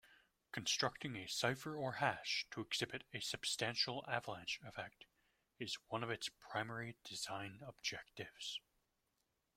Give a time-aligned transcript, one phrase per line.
[0.51, 5.05] Constructing a cipher or hash to exhibit a substantial avalanche effect
[5.59, 8.59] is one of its primary design objectives.